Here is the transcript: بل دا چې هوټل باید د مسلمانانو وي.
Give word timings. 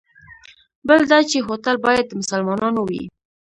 بل 0.87 1.01
دا 1.11 1.19
چې 1.29 1.37
هوټل 1.47 1.75
باید 1.85 2.05
د 2.07 2.11
مسلمانانو 2.21 2.81
وي. 2.89 3.03